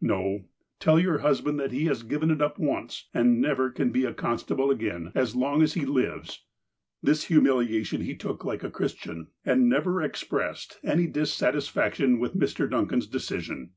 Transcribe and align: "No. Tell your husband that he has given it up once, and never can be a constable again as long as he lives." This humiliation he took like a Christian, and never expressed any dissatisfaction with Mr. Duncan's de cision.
"No. 0.00 0.46
Tell 0.80 0.98
your 0.98 1.18
husband 1.18 1.60
that 1.60 1.70
he 1.70 1.84
has 1.84 2.02
given 2.02 2.32
it 2.32 2.42
up 2.42 2.58
once, 2.58 3.08
and 3.14 3.40
never 3.40 3.70
can 3.70 3.90
be 3.90 4.04
a 4.04 4.12
constable 4.12 4.68
again 4.68 5.12
as 5.14 5.36
long 5.36 5.62
as 5.62 5.74
he 5.74 5.86
lives." 5.86 6.44
This 7.04 7.26
humiliation 7.26 8.00
he 8.00 8.16
took 8.16 8.44
like 8.44 8.64
a 8.64 8.68
Christian, 8.72 9.28
and 9.44 9.68
never 9.68 10.02
expressed 10.02 10.80
any 10.82 11.06
dissatisfaction 11.06 12.18
with 12.18 12.36
Mr. 12.36 12.68
Duncan's 12.68 13.06
de 13.06 13.18
cision. 13.18 13.68